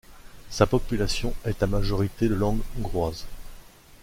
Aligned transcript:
Sa 0.49 0.65
population 0.65 1.35
est 1.45 1.61
à 1.61 1.67
majorité 1.67 2.27
de 2.27 2.33
langue 2.33 2.61
hongroise. 2.79 3.25